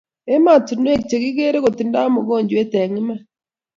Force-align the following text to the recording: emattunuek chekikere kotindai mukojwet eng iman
emattunuek 0.35 1.01
chekikere 1.09 1.57
kotindai 1.59 2.09
mukojwet 2.13 2.71
eng 2.81 2.95
iman 3.01 3.19